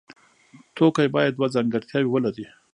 [0.77, 2.45] توکی باید دوه ځانګړتیاوې ولري.